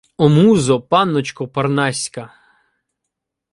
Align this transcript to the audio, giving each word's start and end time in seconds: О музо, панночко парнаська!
О 0.17 0.29
музо, 0.29 0.79
панночко 0.81 1.45
парнаська! 1.47 2.33